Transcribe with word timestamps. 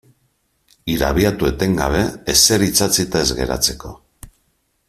Irabiatu 0.93 1.49
etengabe 1.51 2.01
ezer 2.35 2.67
itsatsita 2.71 3.25
ez 3.27 3.31
geratzeko. 3.43 3.97